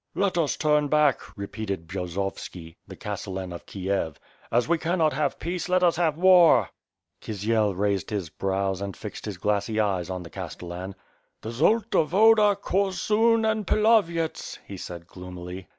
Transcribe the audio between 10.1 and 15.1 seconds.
the Castellan. "The Zolta Woda, Korsun, and Pilavyets," he said